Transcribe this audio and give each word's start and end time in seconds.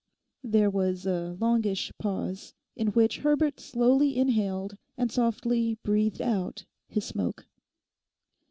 There 0.43 0.71
was 0.71 1.05
a 1.05 1.37
longish 1.39 1.91
pause, 1.99 2.55
in 2.75 2.87
which 2.87 3.19
Herbert 3.19 3.59
slowly 3.59 4.17
inhaled 4.17 4.75
and 4.97 5.11
softly 5.11 5.77
breathed 5.83 6.23
out 6.23 6.65
his 6.89 7.05
smoke. 7.05 7.45